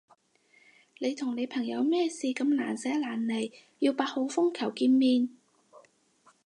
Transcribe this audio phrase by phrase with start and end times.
[0.97, 5.29] 你同你朋友咩事咁難捨難離要八號風球見面？